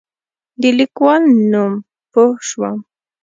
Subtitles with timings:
[0.61, 1.73] د لیکوال نوم
[2.11, 2.77] پوه شوم.